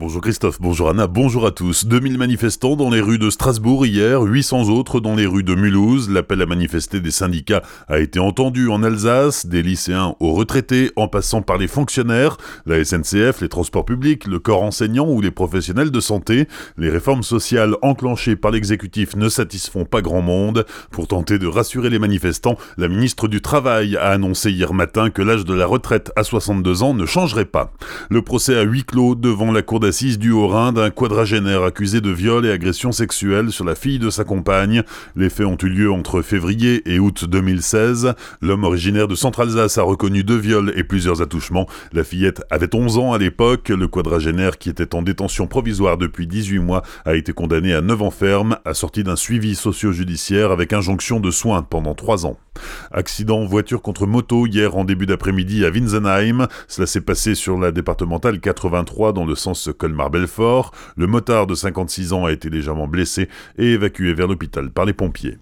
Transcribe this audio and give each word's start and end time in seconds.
Bonjour 0.00 0.20
Christophe, 0.20 0.60
bonjour 0.60 0.90
Anna, 0.90 1.08
bonjour 1.08 1.44
à 1.44 1.50
tous. 1.50 1.84
2000 1.84 2.18
manifestants 2.18 2.76
dans 2.76 2.88
les 2.88 3.00
rues 3.00 3.18
de 3.18 3.30
Strasbourg 3.30 3.84
hier, 3.84 4.22
800 4.22 4.68
autres 4.68 5.00
dans 5.00 5.16
les 5.16 5.26
rues 5.26 5.42
de 5.42 5.56
Mulhouse. 5.56 6.08
L'appel 6.08 6.40
à 6.40 6.46
manifester 6.46 7.00
des 7.00 7.10
syndicats 7.10 7.64
a 7.88 7.98
été 7.98 8.20
entendu 8.20 8.68
en 8.68 8.84
Alsace, 8.84 9.46
des 9.46 9.60
lycéens 9.60 10.14
aux 10.20 10.34
retraités, 10.34 10.92
en 10.94 11.08
passant 11.08 11.42
par 11.42 11.58
les 11.58 11.66
fonctionnaires, 11.66 12.36
la 12.64 12.84
SNCF, 12.84 13.40
les 13.40 13.48
transports 13.48 13.84
publics, 13.84 14.28
le 14.28 14.38
corps 14.38 14.62
enseignant 14.62 15.08
ou 15.08 15.20
les 15.20 15.32
professionnels 15.32 15.90
de 15.90 15.98
santé. 15.98 16.46
Les 16.76 16.90
réformes 16.90 17.24
sociales 17.24 17.74
enclenchées 17.82 18.36
par 18.36 18.52
l'exécutif 18.52 19.16
ne 19.16 19.28
satisfont 19.28 19.84
pas 19.84 20.00
grand 20.00 20.22
monde. 20.22 20.64
Pour 20.92 21.08
tenter 21.08 21.40
de 21.40 21.48
rassurer 21.48 21.90
les 21.90 21.98
manifestants, 21.98 22.56
la 22.76 22.86
ministre 22.86 23.26
du 23.26 23.42
Travail 23.42 23.96
a 23.96 24.10
annoncé 24.10 24.52
hier 24.52 24.72
matin 24.72 25.10
que 25.10 25.22
l'âge 25.22 25.44
de 25.44 25.54
la 25.54 25.66
retraite 25.66 26.12
à 26.14 26.22
62 26.22 26.84
ans 26.84 26.94
ne 26.94 27.04
changerait 27.04 27.46
pas. 27.46 27.72
Le 28.10 28.22
procès 28.22 28.56
a 28.56 28.62
huis 28.62 28.84
clos 28.84 29.16
devant 29.16 29.50
la 29.50 29.62
cour 29.62 29.80
assise 29.88 30.18
du 30.18 30.30
Haut-Rhin 30.30 30.72
d'un 30.72 30.90
quadragénaire 30.90 31.62
accusé 31.62 32.02
de 32.02 32.10
viol 32.10 32.44
et 32.44 32.50
agression 32.50 32.92
sexuelle 32.92 33.50
sur 33.50 33.64
la 33.64 33.74
fille 33.74 33.98
de 33.98 34.10
sa 34.10 34.22
compagne. 34.22 34.82
Les 35.16 35.30
faits 35.30 35.46
ont 35.46 35.56
eu 35.56 35.68
lieu 35.68 35.90
entre 35.90 36.20
février 36.20 36.82
et 36.84 36.98
août 36.98 37.24
2016. 37.24 38.12
L'homme 38.42 38.64
originaire 38.64 39.08
de 39.08 39.14
Centre-Alsace 39.14 39.78
a 39.78 39.82
reconnu 39.82 40.24
deux 40.24 40.36
viols 40.36 40.74
et 40.76 40.84
plusieurs 40.84 41.22
attouchements. 41.22 41.66
La 41.92 42.04
fillette 42.04 42.42
avait 42.50 42.74
11 42.74 42.98
ans 42.98 43.12
à 43.14 43.18
l'époque. 43.18 43.70
Le 43.70 43.88
quadragénaire, 43.88 44.58
qui 44.58 44.68
était 44.68 44.94
en 44.94 45.00
détention 45.00 45.46
provisoire 45.46 45.96
depuis 45.96 46.26
18 46.26 46.58
mois, 46.58 46.82
a 47.06 47.14
été 47.14 47.32
condamné 47.32 47.72
à 47.72 47.80
9 47.80 48.02
ans 48.02 48.10
ferme, 48.10 48.58
assorti 48.66 49.04
d'un 49.04 49.16
suivi 49.16 49.54
socio-judiciaire 49.54 50.50
avec 50.50 50.74
injonction 50.74 51.18
de 51.18 51.30
soins 51.30 51.62
pendant 51.62 51.94
3 51.94 52.26
ans. 52.26 52.38
Accident 52.90 53.44
voiture 53.44 53.82
contre 53.82 54.06
moto 54.06 54.46
hier 54.46 54.76
en 54.76 54.84
début 54.84 55.06
d'après-midi 55.06 55.64
à 55.64 55.70
Winsenheim. 55.70 56.48
Cela 56.66 56.86
s'est 56.86 57.00
passé 57.00 57.34
sur 57.34 57.58
la 57.58 57.70
départementale 57.70 58.40
83 58.40 59.12
dans 59.12 59.24
le 59.24 59.34
sens 59.34 59.70
Colmar-Belfort. 59.78 60.72
Le 60.96 61.06
motard 61.06 61.46
de 61.46 61.54
56 61.54 62.12
ans 62.12 62.26
a 62.26 62.32
été 62.32 62.50
légèrement 62.50 62.86
blessé 62.86 63.28
et 63.56 63.72
évacué 63.72 64.12
vers 64.12 64.26
l'hôpital 64.26 64.70
par 64.70 64.84
les 64.84 64.92
pompiers. 64.92 65.38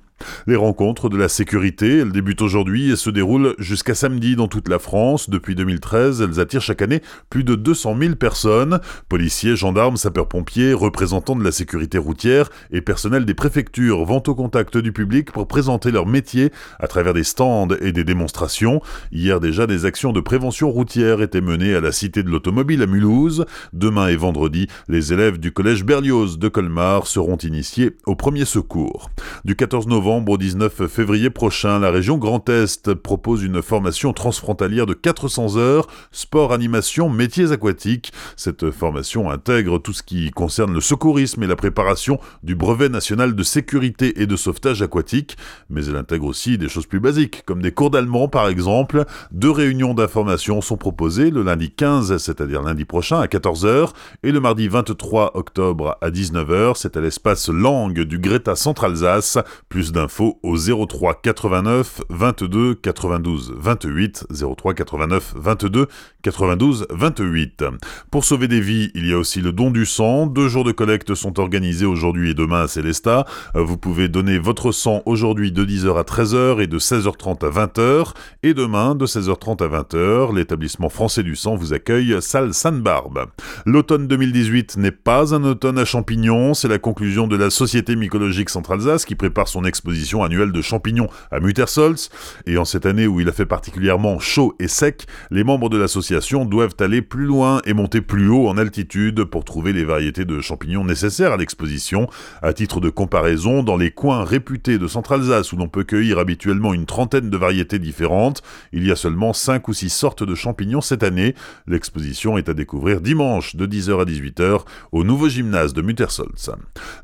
Les 0.46 0.56
rencontres 0.56 1.08
de 1.08 1.16
la 1.16 1.28
sécurité, 1.28 1.98
elles 1.98 2.12
débutent 2.12 2.42
aujourd'hui 2.42 2.90
et 2.90 2.96
se 2.96 3.10
déroulent 3.10 3.54
jusqu'à 3.58 3.94
samedi 3.94 4.36
dans 4.36 4.48
toute 4.48 4.68
la 4.68 4.78
France. 4.78 5.28
Depuis 5.28 5.54
2013, 5.54 6.22
elles 6.22 6.40
attirent 6.40 6.62
chaque 6.62 6.82
année 6.82 7.02
plus 7.28 7.44
de 7.44 7.54
200 7.54 7.96
000 8.00 8.14
personnes. 8.14 8.80
Policiers, 9.08 9.56
gendarmes, 9.56 9.96
sapeurs-pompiers, 9.96 10.72
représentants 10.72 11.36
de 11.36 11.44
la 11.44 11.52
sécurité 11.52 11.98
routière 11.98 12.48
et 12.70 12.80
personnel 12.80 13.24
des 13.24 13.34
préfectures 13.34 14.04
vont 14.04 14.22
au 14.26 14.34
contact 14.34 14.78
du 14.78 14.92
public 14.92 15.32
pour 15.32 15.48
présenter 15.48 15.90
leur 15.90 16.06
métier 16.06 16.50
à 16.78 16.86
travers 16.86 17.12
des 17.12 17.24
stands 17.24 17.68
et 17.80 17.92
des 17.92 18.04
démonstrations. 18.04 18.80
Hier 19.12 19.40
déjà, 19.40 19.66
des 19.66 19.84
actions 19.84 20.12
de 20.12 20.20
prévention 20.20 20.70
routière 20.70 21.20
étaient 21.20 21.40
menées 21.40 21.74
à 21.74 21.80
la 21.80 21.92
Cité 21.92 22.22
de 22.22 22.30
l'Automobile 22.30 22.82
à 22.82 22.86
Mulhouse. 22.86 23.44
Demain 23.72 24.08
et 24.08 24.16
vendredi, 24.16 24.66
les 24.88 25.12
élèves 25.12 25.38
du 25.38 25.52
collège 25.52 25.84
Berlioz 25.84 26.38
de 26.38 26.48
Colmar 26.48 27.06
seront 27.06 27.36
initiés 27.36 27.96
au 28.06 28.14
premier 28.14 28.44
secours. 28.44 29.10
Du 29.44 29.56
14 29.56 29.86
novembre 29.86 30.05
au 30.06 30.38
19 30.38 30.86
février 30.86 31.30
prochain, 31.30 31.80
la 31.80 31.90
région 31.90 32.16
Grand 32.16 32.48
Est 32.48 32.94
propose 32.94 33.42
une 33.42 33.60
formation 33.60 34.12
transfrontalière 34.12 34.86
de 34.86 34.94
400 34.94 35.56
heures, 35.56 35.88
sport, 36.12 36.52
animation, 36.52 37.10
métiers 37.10 37.50
aquatiques. 37.50 38.12
Cette 38.36 38.70
formation 38.70 39.28
intègre 39.28 39.80
tout 39.80 39.92
ce 39.92 40.04
qui 40.04 40.30
concerne 40.30 40.72
le 40.72 40.80
secourisme 40.80 41.42
et 41.42 41.48
la 41.48 41.56
préparation 41.56 42.20
du 42.44 42.54
brevet 42.54 42.88
national 42.88 43.34
de 43.34 43.42
sécurité 43.42 44.22
et 44.22 44.26
de 44.26 44.36
sauvetage 44.36 44.80
aquatique, 44.80 45.36
mais 45.70 45.84
elle 45.86 45.96
intègre 45.96 46.26
aussi 46.26 46.56
des 46.56 46.68
choses 46.68 46.86
plus 46.86 47.00
basiques, 47.00 47.42
comme 47.44 47.60
des 47.60 47.72
cours 47.72 47.90
d'allemand 47.90 48.28
par 48.28 48.46
exemple. 48.46 49.06
Deux 49.32 49.50
réunions 49.50 49.92
d'information 49.92 50.60
sont 50.60 50.76
proposées 50.76 51.30
le 51.30 51.42
lundi 51.42 51.72
15, 51.72 52.16
c'est-à-dire 52.18 52.62
lundi 52.62 52.84
prochain 52.84 53.18
à 53.18 53.26
14h, 53.26 53.90
et 54.22 54.30
le 54.30 54.38
mardi 54.38 54.68
23 54.68 55.32
octobre 55.36 55.98
à 56.00 56.10
19h, 56.10 56.74
c'est 56.76 56.96
à 56.96 57.00
l'espace 57.00 57.48
langue 57.48 58.02
du 58.02 58.20
Greta 58.20 58.54
Centre-Alsace. 58.54 59.38
Plus 59.68 59.95
au 60.42 60.86
03 60.86 61.20
89 61.22 62.02
22 62.10 62.74
92 62.74 63.54
28 63.56 64.26
03 64.56 64.74
89 64.74 65.34
22 65.36 65.86
92 66.22 66.86
28. 66.90 67.64
Pour 68.10 68.24
sauver 68.24 68.48
des 68.48 68.60
vies, 68.60 68.90
il 68.94 69.06
y 69.06 69.12
a 69.12 69.18
aussi 69.18 69.40
le 69.40 69.52
don 69.52 69.70
du 69.70 69.86
sang. 69.86 70.26
Deux 70.26 70.48
jours 70.48 70.64
de 70.64 70.72
collecte 70.72 71.14
sont 71.14 71.38
organisés 71.40 71.86
aujourd'hui 71.86 72.30
et 72.30 72.34
demain 72.34 72.62
à 72.62 72.68
Célestat. 72.68 73.24
Vous 73.54 73.78
pouvez 73.78 74.08
donner 74.08 74.38
votre 74.38 74.72
sang 74.72 75.02
aujourd'hui 75.06 75.52
de 75.52 75.64
10h 75.64 75.98
à 75.98 76.02
13h 76.02 76.60
et 76.60 76.66
de 76.66 76.78
16h30 76.78 77.46
à 77.46 77.66
20h. 77.66 78.12
Et 78.42 78.54
demain 78.54 78.94
de 78.94 79.06
16h30 79.06 79.64
à 79.64 79.82
20h, 79.82 80.34
l'établissement 80.34 80.88
français 80.88 81.22
du 81.22 81.36
sang 81.36 81.56
vous 81.56 81.72
accueille 81.72 82.16
salle 82.20 82.52
Sainte-Barbe. 82.52 83.26
L'automne 83.64 84.08
2018 84.08 84.76
n'est 84.76 84.90
pas 84.90 85.34
un 85.34 85.44
automne 85.44 85.78
à 85.78 85.84
champignons, 85.84 86.54
c'est 86.54 86.68
la 86.68 86.78
conclusion 86.78 87.26
de 87.26 87.36
la 87.36 87.50
Société 87.50 87.96
mycologique 87.96 88.50
Centre-Alsace 88.50 89.04
qui 89.04 89.14
prépare 89.14 89.48
son 89.48 89.64
exposition 89.64 89.85
exposition 89.86 90.24
annuelle 90.24 90.50
de 90.50 90.62
champignons 90.62 91.08
à 91.30 91.38
Muttersolz, 91.38 92.10
et 92.46 92.58
en 92.58 92.64
cette 92.64 92.86
année 92.86 93.06
où 93.06 93.20
il 93.20 93.28
a 93.28 93.32
fait 93.32 93.46
particulièrement 93.46 94.18
chaud 94.18 94.56
et 94.58 94.66
sec, 94.66 95.06
les 95.30 95.44
membres 95.44 95.68
de 95.68 95.78
l'association 95.78 96.44
doivent 96.44 96.74
aller 96.80 97.02
plus 97.02 97.24
loin 97.24 97.60
et 97.64 97.72
monter 97.72 98.00
plus 98.00 98.28
haut 98.28 98.48
en 98.48 98.58
altitude 98.58 99.22
pour 99.22 99.44
trouver 99.44 99.72
les 99.72 99.84
variétés 99.84 100.24
de 100.24 100.40
champignons 100.40 100.84
nécessaires 100.84 101.32
à 101.32 101.36
l'exposition. 101.36 102.08
À 102.42 102.52
titre 102.52 102.80
de 102.80 102.90
comparaison, 102.90 103.62
dans 103.62 103.76
les 103.76 103.92
coins 103.92 104.24
réputés 104.24 104.78
de 104.78 104.88
Centre-Alsace 104.88 105.52
où 105.52 105.56
l'on 105.56 105.68
peut 105.68 105.84
cueillir 105.84 106.18
habituellement 106.18 106.74
une 106.74 106.86
trentaine 106.86 107.30
de 107.30 107.36
variétés 107.36 107.78
différentes, 107.78 108.42
il 108.72 108.84
y 108.84 108.90
a 108.90 108.96
seulement 108.96 109.32
5 109.32 109.68
ou 109.68 109.72
6 109.72 109.88
sortes 109.90 110.24
de 110.24 110.34
champignons 110.34 110.80
cette 110.80 111.04
année. 111.04 111.36
L'exposition 111.68 112.38
est 112.38 112.48
à 112.48 112.54
découvrir 112.54 113.00
dimanche 113.00 113.54
de 113.54 113.66
10h 113.66 114.00
à 114.00 114.04
18h 114.04 114.62
au 114.90 115.04
nouveau 115.04 115.28
gymnase 115.28 115.74
de 115.74 115.82
Muttersolz. 115.82 116.50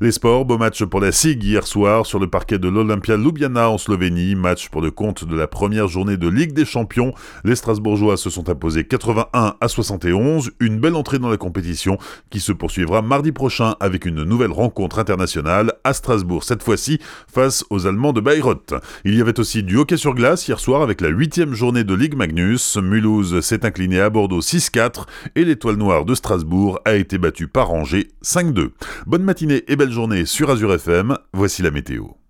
Les 0.01 0.11
sports, 0.11 0.43
beau 0.43 0.57
match 0.57 0.83
pour 0.83 0.99
la 0.99 1.13
SIG 1.13 1.41
hier 1.43 1.65
soir 1.65 2.05
sur 2.05 2.19
le 2.19 2.29
parquet 2.29 2.59
de 2.59 2.72
l'Olympia 2.73 3.15
Ljubljana 3.15 3.69
en 3.69 3.77
Slovénie. 3.77 4.35
Match 4.35 4.69
pour 4.69 4.81
le 4.81 4.91
compte 4.91 5.23
de 5.25 5.35
la 5.35 5.47
première 5.47 5.87
journée 5.87 6.17
de 6.17 6.27
Ligue 6.27 6.53
des 6.53 6.65
Champions. 6.65 7.13
Les 7.43 7.55
Strasbourgeois 7.55 8.17
se 8.17 8.29
sont 8.29 8.49
imposés 8.49 8.83
81 8.83 9.55
à 9.61 9.67
71. 9.67 10.51
Une 10.59 10.79
belle 10.79 10.95
entrée 10.95 11.19
dans 11.19 11.29
la 11.29 11.37
compétition 11.37 11.97
qui 12.31 12.39
se 12.39 12.51
poursuivra 12.51 13.01
mardi 13.01 13.31
prochain 13.31 13.75
avec 13.79 14.05
une 14.05 14.23
nouvelle 14.23 14.51
rencontre 14.51 14.99
internationale 14.99 15.73
à 15.83 15.93
Strasbourg, 15.93 16.43
cette 16.43 16.63
fois-ci 16.63 16.99
face 17.31 17.63
aux 17.69 17.85
Allemands 17.85 18.13
de 18.13 18.21
Bayreuth. 18.21 18.73
Il 19.05 19.15
y 19.15 19.21
avait 19.21 19.39
aussi 19.39 19.61
du 19.61 19.77
hockey 19.77 19.97
sur 19.97 20.15
glace 20.15 20.47
hier 20.47 20.59
soir 20.59 20.81
avec 20.81 20.99
la 20.99 21.09
huitième 21.09 21.53
journée 21.53 21.83
de 21.83 21.93
Ligue 21.93 22.15
Magnus. 22.15 22.77
Mulhouse 22.77 23.41
s'est 23.41 23.65
incliné 23.65 23.99
à 23.99 24.09
Bordeaux 24.09 24.41
6-4 24.41 25.05
et 25.35 25.45
l'étoile 25.45 25.75
noire 25.75 26.05
de 26.05 26.15
Strasbourg 26.15 26.79
a 26.85 26.95
été 26.95 27.19
battue 27.19 27.47
par 27.47 27.71
Angers 27.71 28.07
5-2. 28.23 28.71
Bonne 29.05 29.23
matinée 29.23 29.63
et 29.67 29.75
belle 29.75 29.91
journée 29.91 30.25
sur 30.25 30.49
Azure 30.49 30.73
FM. 30.73 31.15
Voici 31.33 31.61
la 31.61 31.69
météo. 31.69 32.13